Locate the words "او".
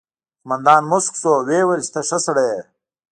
1.37-1.41